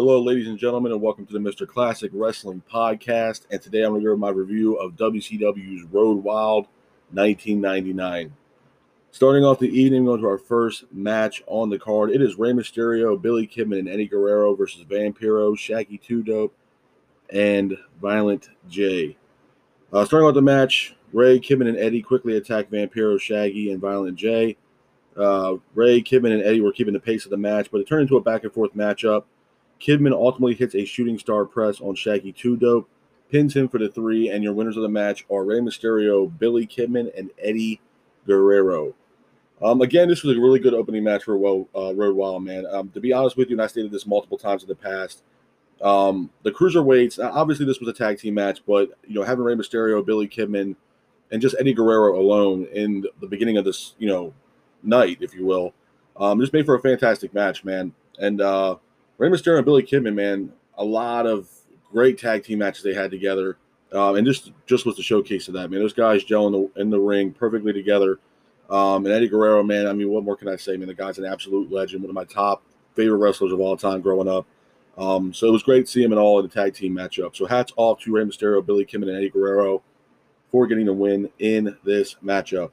[0.00, 1.66] Hello, ladies and gentlemen, and welcome to the Mr.
[1.66, 3.46] Classic Wrestling Podcast.
[3.50, 6.68] And today I'm going to give my review of WCW's Road Wild
[7.10, 8.32] 1999.
[9.10, 12.12] Starting off the evening, going to our first match on the card.
[12.12, 16.54] It is Rey Mysterio, Billy Kidman, and Eddie Guerrero versus Vampiro, Shaggy Two Dope,
[17.30, 19.16] and Violent J.
[19.92, 24.16] Uh, starting off the match, Rey, Kidman, and Eddie quickly attack Vampiro, Shaggy, and Violent
[24.16, 24.56] J.
[25.16, 28.02] Uh, Rey, Kidman, and Eddie were keeping the pace of the match, but it turned
[28.02, 29.24] into a back and forth matchup.
[29.80, 32.88] Kidman ultimately hits a shooting star press on Shaggy Two Dope,
[33.30, 36.66] pins him for the three, and your winners of the match are Rey Mysterio, Billy
[36.66, 37.80] Kidman, and Eddie
[38.26, 38.94] Guerrero.
[39.60, 42.64] Um, again, this was a really good opening match for well, uh, Road Wild, man.
[42.66, 45.22] Um, to be honest with you, and I stated this multiple times in the past,
[45.82, 47.22] um, the cruiserweights.
[47.22, 50.76] Obviously, this was a tag team match, but you know, having Rey Mysterio, Billy Kidman,
[51.30, 54.32] and just Eddie Guerrero alone in the beginning of this, you know,
[54.82, 55.74] night, if you will,
[56.16, 57.92] um, just made for a fantastic match, man.
[58.18, 58.76] And uh,
[59.18, 61.48] Rey Mysterio and Billy Kidman, man, a lot of
[61.92, 63.58] great tag team matches they had together,
[63.92, 65.80] um, and just just was the showcase of that, man.
[65.80, 68.18] Those guys gel in the in the ring perfectly together.
[68.70, 70.88] Um, and Eddie Guerrero, man, I mean, what more can I say, man?
[70.88, 72.62] The guy's an absolute legend, one of my top
[72.94, 74.46] favorite wrestlers of all time growing up.
[74.98, 77.34] Um, so it was great to see him in all in the tag team matchup.
[77.34, 79.82] So hats off to Rey Mysterio, Billy Kidman, and Eddie Guerrero
[80.50, 82.72] for getting the win in this matchup.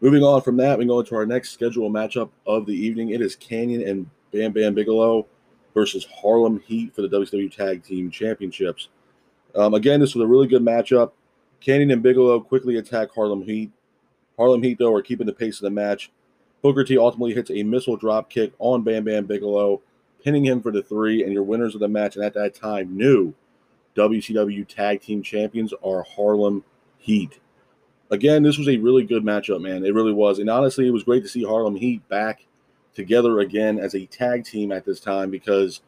[0.00, 3.10] Moving on from that, we go into our next scheduled matchup of the evening.
[3.10, 5.26] It is Kanyon and Bam Bam Bigelow
[5.74, 8.88] versus Harlem Heat for the WCW Tag Team Championships.
[9.54, 11.12] Um, again, this was a really good matchup.
[11.60, 13.70] Kanyon and Bigelow quickly attack Harlem Heat.
[14.36, 16.10] Harlem Heat, though, are keeping the pace of the match.
[16.62, 19.80] Booker T ultimately hits a missile drop kick on Bam Bam Bigelow,
[20.22, 21.22] pinning him for the three.
[21.22, 23.34] And your winners of the match, and at that time, new
[23.96, 26.64] WCW Tag Team Champions are Harlem
[26.98, 27.40] Heat.
[28.10, 29.84] Again, this was a really good matchup, man.
[29.84, 30.38] It really was.
[30.38, 32.46] And honestly, it was great to see Harlem Heat back
[32.96, 35.82] together again as a tag team at this time because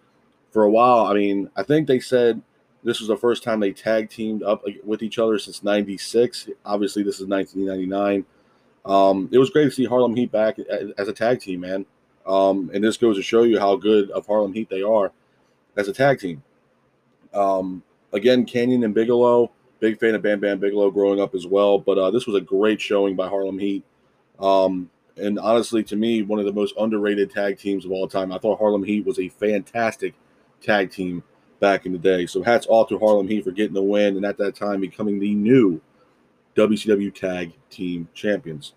[0.50, 2.42] for a while, I mean, I think they said
[2.84, 6.50] this was the first time they tag teamed up with each other since 96.
[6.64, 8.24] Obviously, this is 1999.
[8.84, 11.86] Um, it was great to see Harlem Heat back as a tag team, man.
[12.26, 15.10] Um, and this goes to show you how good of Harlem Heat they are
[15.76, 16.42] as a tag team.
[17.32, 17.82] Um,
[18.12, 19.50] again, Kanyon and Bigelow,
[19.80, 21.78] big fan of Bam Bam Bigelow growing up as well.
[21.78, 23.82] But uh, this was a great showing by Harlem Heat.
[24.38, 28.32] Um, and honestly, to me, one of the most underrated tag teams of all time.
[28.32, 30.14] I thought Harlem Heat was a fantastic
[30.60, 31.22] tag team
[31.60, 32.26] back in the day.
[32.26, 35.18] So hats off to Harlem Heat for getting the win and at that time becoming
[35.18, 35.80] the new
[36.56, 38.74] WCW Tag Team Champions.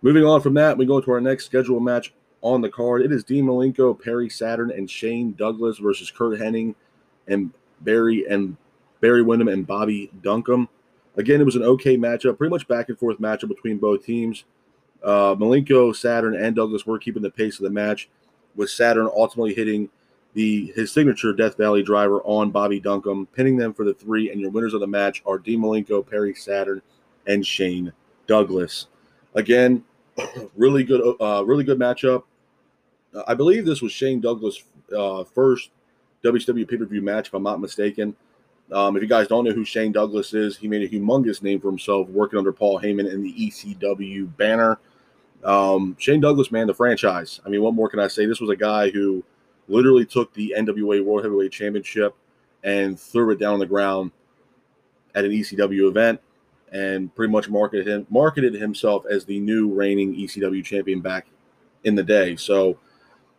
[0.00, 3.02] Moving on from that, we go to our next scheduled match on the card.
[3.02, 6.74] It is Dean Malenko, Perry Saturn, and Shane Douglas versus Curt Hennig
[7.28, 8.56] and Barry and
[9.00, 10.68] Barry Windham and Bobby Duncum.
[11.16, 14.44] Again, it was an okay matchup, pretty much back and forth matchup between both teams.
[15.04, 18.08] Uh, Malenko, Saturn, and Douglas were keeping the pace of the match,
[18.54, 19.88] with Saturn ultimately hitting
[20.34, 24.30] the his signature Death Valley driver on Bobby Duncum, pinning them for the three.
[24.30, 26.82] And your winners of the match are Dean Malenko, Perry Saturn,
[27.26, 27.92] and Shane
[28.26, 28.86] Douglas.
[29.34, 29.84] Again,
[30.56, 32.24] really good, uh, really good matchup.
[33.14, 34.62] Uh, I believe this was Shane Douglas'
[34.96, 35.70] uh, first
[36.24, 38.16] WCW pay per view match, if I'm not mistaken.
[38.70, 41.60] Um, if you guys don't know who Shane Douglas is, he made a humongous name
[41.60, 44.78] for himself working under Paul Heyman in the ECW banner.
[45.44, 47.40] Um, Shane Douglas, man, the franchise.
[47.44, 48.26] I mean, what more can I say?
[48.26, 49.24] This was a guy who
[49.68, 52.14] literally took the NWA World Heavyweight Championship
[52.62, 54.12] and threw it down on the ground
[55.14, 56.20] at an ECW event
[56.72, 61.26] and pretty much marketed him marketed himself as the new reigning ECW champion back
[61.84, 62.36] in the day.
[62.36, 62.78] So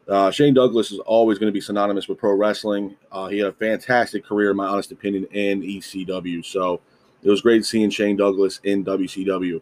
[0.08, 2.96] uh, Shane Douglas is always going to be synonymous with pro wrestling.
[3.12, 6.46] Uh, he had a fantastic career, in my honest opinion, in ECW.
[6.46, 6.81] So
[7.24, 9.62] it was great seeing Shane Douglas in WCW.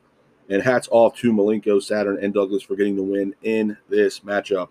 [0.51, 4.67] And hats off to Malenko, Saturn, and Douglas for getting the win in this matchup.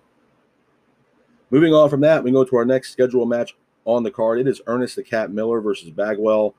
[1.50, 4.38] Moving on from that, we go to our next scheduled match on the card.
[4.38, 6.54] It is Ernest the Cat Miller versus Bagwell.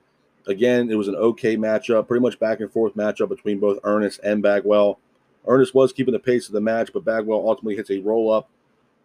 [0.48, 4.18] Again, it was an okay matchup, pretty much back and forth matchup between both Ernest
[4.24, 4.98] and Bagwell.
[5.46, 8.50] Ernest was keeping the pace of the match, but Bagwell ultimately hits a roll up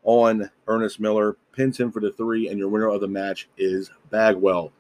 [0.04, 3.92] on Ernest Miller, pins him for the three, and your winner of the match is
[4.10, 4.72] Bagwell.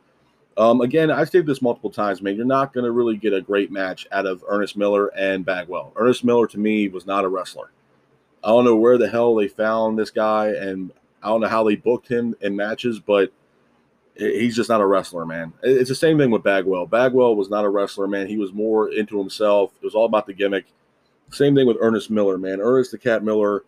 [0.57, 2.35] Um, again, I've stated this multiple times, man.
[2.35, 5.93] You're not going to really get a great match out of Ernest Miller and Bagwell.
[5.95, 7.69] Ernest Miller, to me, was not a wrestler.
[8.43, 11.63] I don't know where the hell they found this guy, and I don't know how
[11.63, 13.31] they booked him in matches, but
[14.15, 15.53] he's just not a wrestler, man.
[15.61, 16.87] It's the same thing with Bagwell.
[16.87, 18.25] Bagwell was not a wrestler, man.
[18.25, 19.73] He was more into himself.
[19.79, 20.65] It was all about the gimmick.
[21.31, 22.61] Same thing with Ernest Miller, man.
[22.61, 23.63] Ernest the Cat Miller,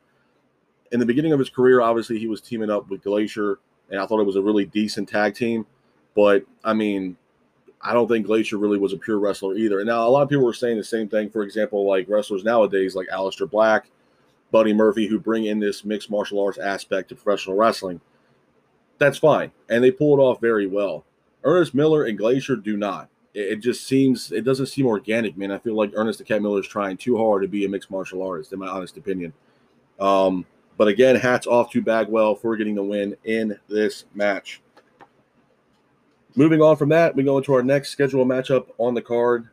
[0.91, 3.59] in the beginning of his career, obviously he was teaming up with Glacier,
[3.91, 5.67] and I thought it was a really decent tag team.
[6.19, 7.15] But I mean,
[7.81, 9.79] I don't think Glacier really was a pure wrestler either.
[9.79, 11.29] And now a lot of people were saying the same thing.
[11.29, 13.89] For example, like wrestlers nowadays, like Aleister Black,
[14.51, 18.01] Buddy Murphy, who bring in this mixed martial arts aspect to professional wrestling.
[18.97, 19.53] That's fine.
[19.69, 21.05] And they pull it off very well.
[21.45, 23.07] Ernest Miller and Glacier do not.
[23.33, 25.51] It, just seems, it doesn't seem organic, man.
[25.51, 27.91] I feel like Ernest the Cat Miller is trying too hard to be a mixed
[27.91, 29.31] martial artist, in my honest opinion.
[30.01, 30.45] Um,
[30.75, 34.61] but again, hats off to Bagwell for getting the win in this match.
[36.35, 39.49] Moving on from that, we go into our next scheduled matchup on the card.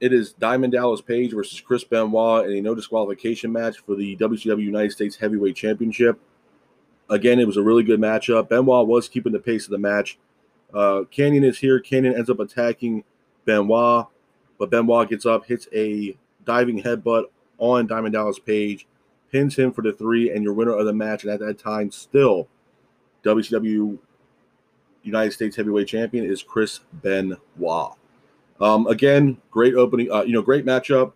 [0.00, 4.16] It is Diamond Dallas Page versus Chris Benoit in a no disqualification match for the
[4.16, 6.18] WCW United States Heavyweight Championship.
[7.10, 8.48] Again, it was a really good matchup.
[8.48, 10.18] Benoit was keeping the pace of the match.
[10.72, 11.78] Uh, Kanyon is here.
[11.78, 13.04] Kanyon ends up attacking
[13.44, 14.06] Benoit,
[14.58, 17.24] but Benoit gets up, hits a diving headbutt
[17.58, 18.86] on Diamond Dallas Page,
[19.30, 21.24] pins him for the three, and your winner of the match.
[21.24, 22.48] And at that time, still
[23.24, 23.98] WCW
[25.08, 27.92] United States Heavyweight Champion is Chris Benoit.
[28.60, 31.12] Um, again, great opening, uh, you know, great matchup.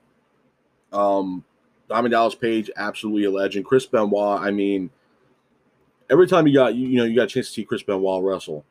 [0.93, 1.45] Um,
[1.89, 3.65] Diamond Dallas Page, absolutely a legend.
[3.65, 4.91] Chris Benoit, I mean,
[6.11, 8.23] every time you got you, you know you got a chance to see Chris Benoit
[8.23, 8.65] wrestle,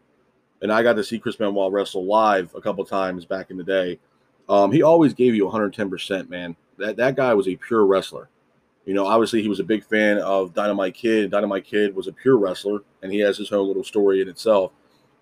[0.62, 3.64] and I got to see Chris Benoit wrestle live a couple times back in the
[3.64, 4.00] day.
[4.50, 6.56] Um, he always gave you 110 percent, man.
[6.78, 8.30] That that guy was a pure wrestler.
[8.86, 11.30] You know, obviously he was a big fan of Dynamite Kid.
[11.30, 14.72] Dynamite Kid was a pure wrestler, and he has his own little story in itself.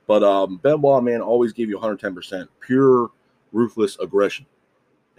[0.10, 3.12] But um, Benoit, man, always gave you 110 percent, pure
[3.52, 4.48] ruthless aggression.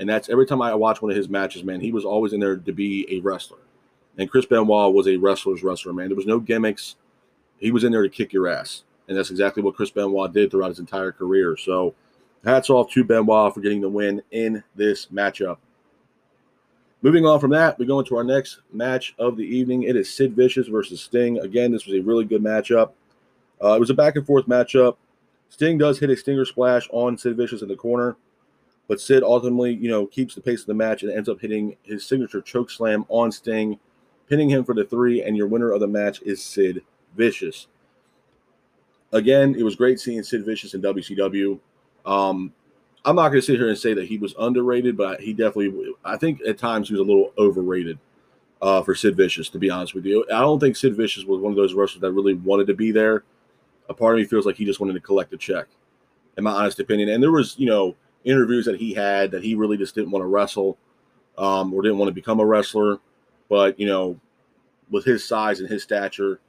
[0.00, 2.40] And that's every time I watch one of his matches, man, he was always in
[2.40, 3.60] there to be a wrestler.
[4.18, 6.08] And Chris Benoit was a wrestler's wrestler, man.
[6.08, 6.96] There was no gimmicks.
[7.58, 8.82] He was in there to kick your ass.
[9.06, 11.56] And that's exactly what Chris Benoit did throughout his entire career.
[11.56, 11.94] So
[12.44, 15.58] hats off to Benoit for getting the win in this matchup.
[17.02, 19.84] Moving on from that, we go into our next match of the evening.
[19.84, 21.38] It is Sid Vicious versus Sting.
[21.38, 22.90] Again, this was a really good matchup.
[23.62, 24.96] Uh, it was a back and forth matchup.
[25.48, 28.16] Sting does hit a stinger splash on Sid Vicious in the corner,
[28.88, 31.76] but Sid ultimately, you know, keeps the pace of the match and ends up hitting
[31.82, 33.78] his signature choke slam on Sting,
[34.28, 35.22] pinning him for the three.
[35.22, 36.82] And your winner of the match is Sid
[37.16, 37.66] Vicious.
[39.12, 41.58] Again, it was great seeing Sid Vicious in WCW.
[42.06, 42.52] Um,
[43.04, 45.94] I'm not going to sit here and say that he was underrated, but he definitely,
[46.04, 47.98] I think at times he was a little overrated
[48.62, 50.24] uh, for Sid Vicious, to be honest with you.
[50.32, 52.92] I don't think Sid Vicious was one of those wrestlers that really wanted to be
[52.92, 53.24] there
[53.90, 55.66] a part of me feels like he just wanted to collect a check,
[56.38, 57.08] in my honest opinion.
[57.08, 60.22] And there was, you know, interviews that he had that he really just didn't want
[60.22, 60.78] to wrestle
[61.36, 63.00] um, or didn't want to become a wrestler.
[63.48, 64.20] But, you know,
[64.90, 66.40] with his size and his stature,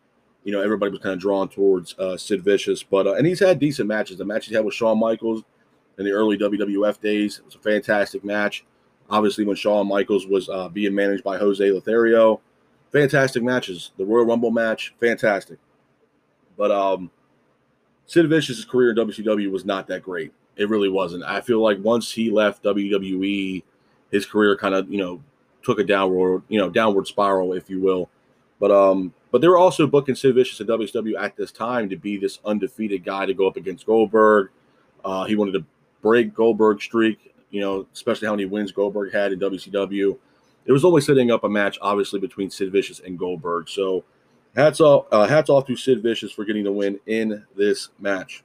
[0.44, 2.84] you know, everybody was kind of drawn towards uh, Sid Vicious.
[2.84, 4.20] But, uh, and he's had decent matches.
[4.20, 5.44] The match he had with Shawn Michaels
[5.98, 8.66] in the early WWF days, it was a fantastic match.
[9.10, 12.40] Obviously, when Shawn Michaels was uh, being managed by Jose Lothario,
[12.92, 13.92] fantastic matches.
[13.98, 15.58] The Royal Rumble match, fantastic.
[16.56, 17.10] But, um,
[18.06, 20.34] Sid Vicious's career in WCW was not that great.
[20.58, 21.24] It really wasn't.
[21.24, 23.64] I feel like once he left WWE,
[24.12, 25.22] his career kind of you know
[25.64, 28.10] took a downward you know downward spiral, if you will.
[28.60, 31.96] But um, but they were also booking Sid Vicious in WCW at this time to
[31.96, 34.50] be this undefeated guy to go up against Goldberg.
[35.04, 35.66] Uh, he wanted to
[36.02, 40.18] break Goldberg's streak, you know, especially how many wins Goldberg had in WCW.
[40.66, 43.68] It was always setting up a match, obviously, between Sid Vicious and Goldberg.
[43.68, 44.04] So
[44.56, 48.44] Hats off, uh, hats off to Sid Vicious for getting the win in this match.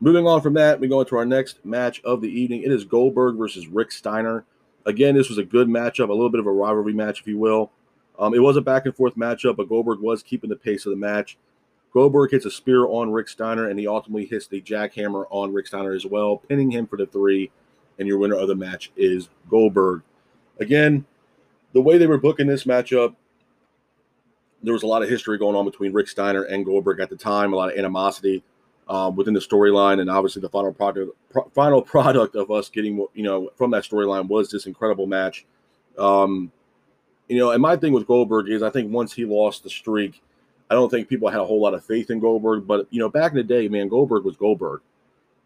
[0.00, 2.62] Moving on from that, we go into our next match of the evening.
[2.62, 4.44] It is Goldberg versus Rick Steiner.
[4.86, 7.38] Again, this was a good matchup, a little bit of a rivalry match, if you
[7.38, 7.70] will.
[8.18, 10.90] Um, it was a back and forth matchup, but Goldberg was keeping the pace of
[10.90, 11.36] the match.
[11.92, 15.66] Goldberg hits a spear on Rick Steiner, and he ultimately hits the jackhammer on Rick
[15.66, 17.50] Steiner as well, pinning him for the three.
[17.98, 20.02] And your winner of the match is Goldberg.
[20.58, 21.04] Again,
[21.74, 23.14] the way they were booking this matchup,
[24.62, 27.16] there was a lot of history going on between Rick Steiner and Goldberg at the
[27.16, 28.42] time, a lot of animosity
[28.88, 33.06] um, within the storyline, and obviously the final product, pro- final product of us getting,
[33.14, 35.46] you know, from that storyline was this incredible match.
[35.98, 36.52] Um,
[37.28, 40.20] you know, and my thing with Goldberg is I think once he lost the streak,
[40.68, 42.66] I don't think people had a whole lot of faith in Goldberg.
[42.66, 44.80] But, you know, back in the day, man, Goldberg was Goldberg.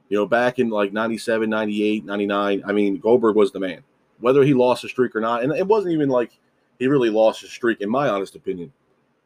[0.09, 3.83] You know, back in like 97, 98, 99, I mean, Goldberg was the man.
[4.21, 6.39] Whether he lost the streak or not, and it wasn't even like
[6.79, 8.73] he really lost his streak, in my honest opinion.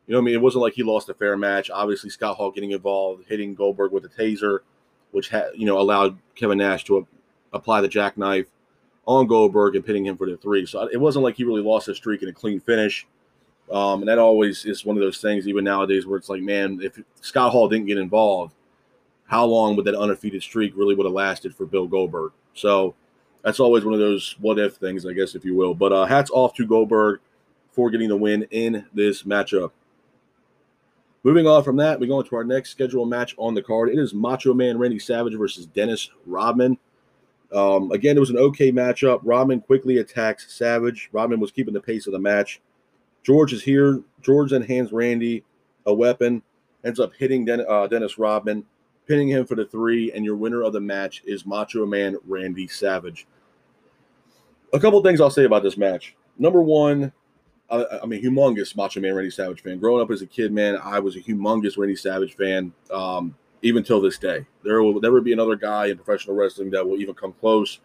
[0.09, 1.71] You know, I mean, it wasn't like he lost a fair match.
[1.71, 4.61] Obviously, Scott Hall getting involved, hitting Goldberg with a taser,
[5.13, 7.07] which had you know allowed Kevin Nash to
[7.53, 8.47] apply the jackknife
[9.07, 10.67] on Goldberg and pinning him for the three.
[10.67, 13.07] So it wasn't like he really lost his streak in a clean finish.
[13.71, 16.81] Um, and that always is one of those things, even nowadays, where it's like, man,
[16.83, 18.55] if Scott Hall didn't get involved,
[19.27, 22.33] how long would that undefeated streak really would have lasted for Bill Goldberg?
[22.55, 22.95] So
[23.43, 25.75] that's always one of those what if things, I guess, if you will.
[25.75, 27.21] But uh, hats off to Goldberg
[27.73, 29.71] for getting the win in this matchup.
[31.25, 33.91] Moving on from that, we go into our next scheduled match on the card.
[33.91, 36.79] It is Macho Man Randy Savage versus Dennis Rodman.
[37.53, 39.21] Um, again, it was an okay matchup.
[39.25, 41.09] Rodman quickly attacks Savage.
[41.13, 42.61] Rodman was keeping the pace of the match.
[43.23, 44.01] George is here.
[44.23, 45.45] George then hands Randy
[45.87, 46.43] a weapon,
[46.85, 48.65] ends up hitting Den- uh, Dennis Rodman,
[49.07, 52.69] pinning him for the three, and your winner of the match is Macho Man Randy
[52.69, 53.27] Savage.
[54.73, 56.15] A couple things I'll say about this match.
[56.39, 57.13] Number one,
[57.71, 59.79] I, I'm a humongous Macho Man Randy Savage fan.
[59.79, 62.73] Growing up as a kid, man, I was a humongous Randy Savage fan.
[62.91, 64.47] Um, even till this day.
[64.63, 67.81] There will never be another guy in professional wrestling that will even come close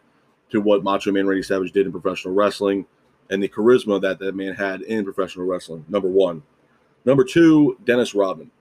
[0.50, 2.86] to what Macho Man Randy Savage did in professional wrestling
[3.30, 5.86] and the charisma that that man had in professional wrestling.
[5.88, 6.44] Number one.
[7.06, 8.52] Number two, Dennis Rodman.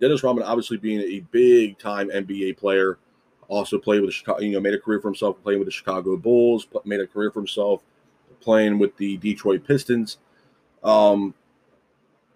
[0.00, 2.98] Dennis Rodman, obviously being a big time NBA player,
[3.48, 5.72] also played with the Chicago, you know, made a career for himself playing with the
[5.72, 7.82] Chicago Bulls, made a career for himself
[8.42, 10.18] playing with the Detroit Pistons.
[10.82, 11.34] Um,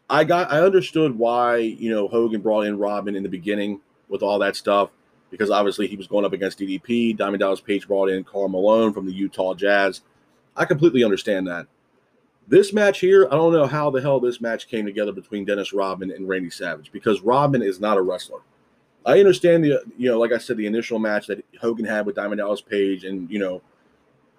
[0.08, 4.22] I got I understood why you know Hogan brought in Rodman in the beginning with
[4.22, 4.90] all that stuff
[5.30, 7.16] because obviously he was going up against DDP.
[7.16, 10.02] Diamond Dallas Page brought in Karl Malone from the Utah Jazz.
[10.56, 11.66] I completely understand that.
[12.48, 15.72] This match here, I don't know how the hell this match came together between Dennis
[15.72, 18.40] Rodman and Randy Savage because Rodman is not a wrestler.
[19.04, 22.16] I understand the you know, like I said, the initial match that Hogan had with
[22.16, 23.62] Diamond Dallas Page, and you know,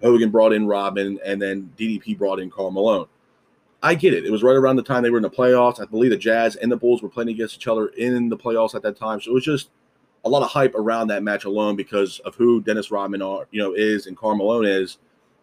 [0.02, 3.06] Hogan brought in Rodman, and then DDP brought in Karl Malone.
[3.82, 4.24] I get it.
[4.24, 5.80] It was right around the time they were in the playoffs.
[5.80, 8.74] I believe the Jazz and the Bulls were playing against each other in the playoffs
[8.74, 9.20] at that time.
[9.20, 9.70] So it was just
[10.24, 13.62] a lot of hype around that match alone because of who Dennis Rodman are, you
[13.62, 14.98] know, is and Karl Malone is,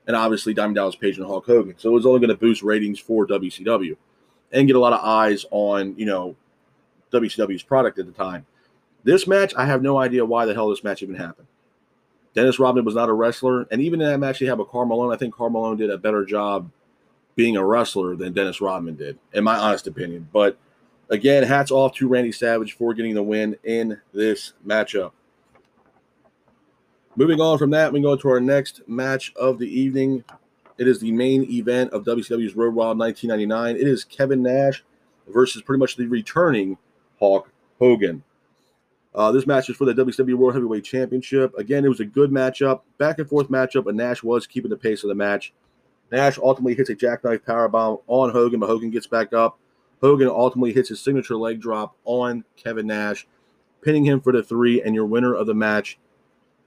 [0.07, 1.75] and obviously Diamond Dallas Page and Hulk Hogan.
[1.77, 3.95] So it was only going to boost ratings for WCW
[4.51, 6.35] and get a lot of eyes on, you know,
[7.11, 8.45] WCW's product at the time.
[9.03, 11.47] This match, I have no idea why the hell this match even happened.
[12.35, 14.85] Dennis Rodman was not a wrestler, and even in that match, they have a Karl
[14.85, 15.13] Malone.
[15.13, 16.69] I think Karl Malone did a better job
[17.35, 20.27] being a wrestler than Dennis Rodman did, in my honest opinion.
[20.33, 20.57] But
[21.09, 25.11] again, hats off to Randy Savage for getting the win in this matchup.
[27.15, 30.25] Moving on from that, we go to our next match of the evening.
[30.77, 33.77] It is the main event of WCW's Road Wild 1999.
[33.77, 34.83] It is Kevin Nash
[35.25, 36.77] versus pretty much the returning
[37.19, 37.49] Hulk
[37.79, 38.23] Hogan.
[39.15, 41.57] Uh, this match is for the WCW World Heavyweight Championship.
[41.57, 44.75] Again, it was a good matchup, back and forth matchup, and Nash was keeping the
[44.75, 45.53] pace of the match.
[46.11, 49.57] Nash ultimately hits a jackknife powerbomb on Hogan, but Hogan gets back up.
[50.01, 53.25] Hogan ultimately hits his signature leg drop on Kevin Nash,
[53.81, 54.81] pinning him for the three.
[54.81, 55.97] And your winner of the match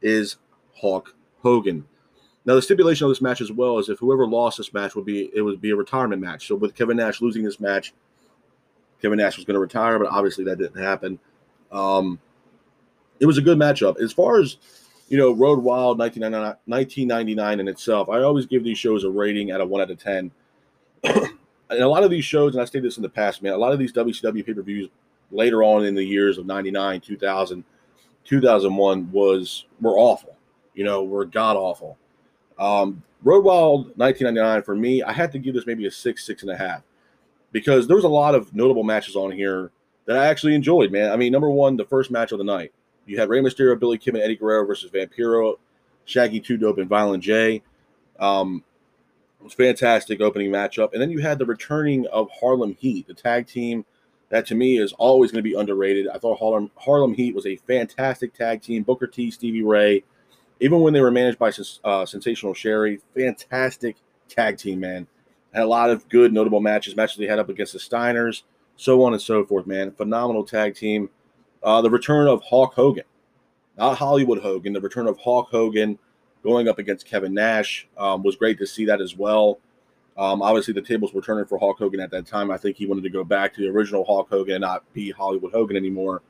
[0.00, 0.38] is
[0.81, 1.87] Hulk Hogan.
[2.47, 5.05] Now, the stipulation of this match as well is if whoever lost this match would
[5.05, 6.49] be it would be a retirement match.
[6.49, 7.93] So with Kevin Nash losing this match,
[9.02, 11.19] Kevin Nash was going to retire, but obviously that didn't happen.
[11.71, 12.19] Um,
[13.21, 14.01] it was a good matchup.
[14.01, 14.57] As far as
[15.09, 19.61] you know, Road Wild 1999 in itself, I always give these shows a rating at
[19.61, 20.31] a one out of 10.
[21.05, 21.31] and
[21.71, 23.73] a lot of these shows, and I stated this in the past, man, a lot
[23.73, 24.91] of these WCW pay per views
[25.31, 27.65] later on in the years of 99, 2000,
[28.25, 30.37] 2001 was were awful.
[30.75, 31.97] You know, were god awful.
[32.59, 36.43] Um, Road Wild 1999 for me, I had to give this maybe a six, six
[36.43, 36.83] and a half
[37.51, 39.71] because there was a lot of notable matches on here
[40.05, 41.11] that I actually enjoyed, man.
[41.11, 42.73] I mean, number one, the first match of the night.
[43.09, 45.57] You had Rey Mysterio, Billy Kidman, and Eddie Guerrero versus Vampiro,
[46.05, 47.62] Shaggy Two Dope, and Violent J.
[48.19, 48.65] Um,
[49.41, 50.93] it was fantastic opening matchup.
[50.93, 53.85] And then you had the returning of Harlem Heat, the tag team
[54.31, 56.09] that to me is always going to be underrated.
[56.09, 58.83] I thought Harlem Harlem Heat was a fantastic tag team.
[58.83, 60.05] Booker T, Stevie Ray,
[60.61, 61.53] even when they were managed by
[61.85, 63.97] uh, Sensational Sherri, fantastic
[64.29, 65.07] tag team, man.
[65.53, 66.95] Had a lot of good, notable matches.
[66.95, 68.43] Matches they had up against the Steiners,
[68.77, 69.93] so on and so forth, man.
[69.93, 71.09] Phenomenal tag team.
[71.62, 73.05] Uh, the return of Hulk Hogan,
[73.77, 75.99] not Hollywood Hogan, the return of Hulk Hogan
[76.43, 79.59] going up against Kevin Nash um, was great to see that as well.
[80.17, 82.50] Um, obviously, the tables were turning for Hulk Hogan at that time.
[82.50, 85.11] I think he wanted to go back to the original Hulk Hogan and not be
[85.11, 86.23] Hollywood Hogan anymore.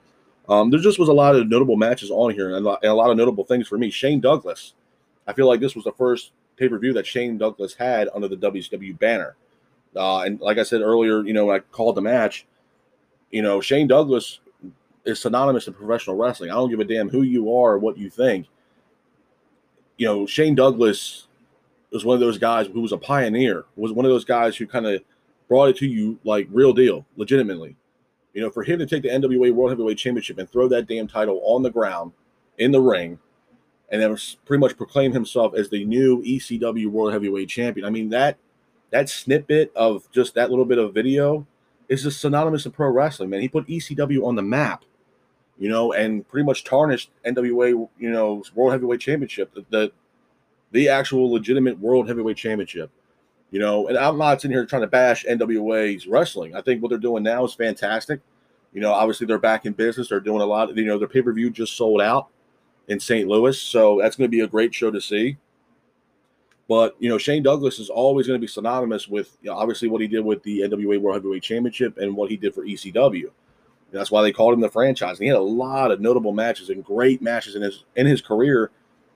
[0.48, 3.16] Um, there just was a lot of notable matches on here and a lot of
[3.16, 3.90] notable things for me.
[3.90, 4.74] Shane Douglas,
[5.26, 8.28] I feel like this was the first pay per view that Shane Douglas had under
[8.28, 9.36] the WCW banner.
[9.94, 12.46] Uh, and like I said earlier, you know, when I called the match,
[13.30, 14.40] you know, Shane Douglas
[15.08, 16.50] is synonymous to professional wrestling.
[16.50, 18.46] I don't give a damn who you are or what you think.
[19.96, 21.26] You know, Shane Douglas
[21.90, 24.66] was one of those guys who was a pioneer, was one of those guys who
[24.66, 25.02] kind of
[25.48, 27.74] brought it to you like real deal, legitimately.
[28.34, 31.08] You know, for him to take the NWA World Heavyweight Championship and throw that damn
[31.08, 32.12] title on the ground
[32.58, 33.18] in the ring,
[33.90, 37.86] and then pretty much proclaim himself as the new ECW World Heavyweight Champion.
[37.86, 38.36] I mean that
[38.90, 41.46] that snippet of just that little bit of video
[41.88, 43.40] is just synonymous to pro wrestling, man.
[43.40, 44.84] He put ECW on the map
[45.58, 49.92] you know, and pretty much tarnished NWA, you know, World Heavyweight Championship, the, the,
[50.72, 52.90] the actual legitimate World Heavyweight Championship.
[53.50, 56.54] You know, and I'm not sitting here trying to bash NWA's wrestling.
[56.54, 58.20] I think what they're doing now is fantastic.
[58.74, 60.10] You know, obviously they're back in business.
[60.10, 60.76] They're doing a lot.
[60.76, 62.28] You know, their pay per view just sold out.
[62.88, 63.28] in St.
[63.28, 63.58] Louis.
[63.60, 65.36] So that's going to be a great show to see.
[66.68, 69.88] But you know, Shane Douglas is always going to be synonymous with you know, obviously
[69.88, 73.30] what he did with the NWA World Heavyweight Championship and what he did for ECW.
[73.90, 75.18] That's why they called him the franchise.
[75.18, 78.20] And he had a lot of notable matches and great matches in his in his
[78.20, 78.70] career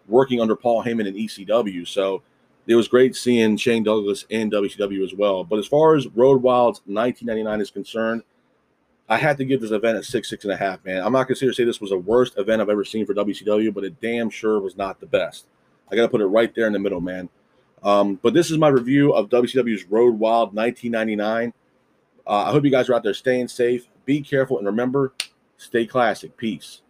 [0.09, 1.87] working under Paul Heyman in ECW.
[1.87, 2.23] So
[2.67, 5.45] it was great seeing Shane Douglas in WCW as well.
[5.45, 8.23] But as far as Road Wild's 1999 is concerned,
[9.09, 11.03] I had to give this event a six, six and a half, man.
[11.03, 13.75] I'm not going to say this was the worst event I've ever seen for WCW,
[13.75, 15.47] but it damn sure was not the best.
[15.91, 17.29] I got to put it right there in the middle, man.
[17.83, 21.53] Um, but this is my review of WCW's Road Wild 1999.
[22.25, 23.89] Uh, I hope you guys are out there staying safe.
[24.05, 25.13] Be careful and remember,
[25.57, 26.37] stay classic.
[26.37, 26.83] Peace.